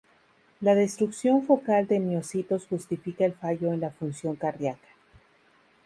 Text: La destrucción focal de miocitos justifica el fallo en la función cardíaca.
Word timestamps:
La 0.61 0.73
destrucción 0.73 1.43
focal 1.45 1.85
de 1.85 1.99
miocitos 1.99 2.65
justifica 2.65 3.23
el 3.23 3.35
fallo 3.35 3.71
en 3.71 3.81
la 3.81 3.91
función 3.91 4.35
cardíaca. 4.35 4.87